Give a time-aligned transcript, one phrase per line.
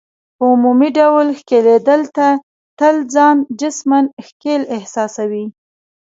[0.37, 2.27] په عمومي ډول ښکیلېدل، ته
[2.79, 5.45] تل ځان جسماً ښکېل احساسوې.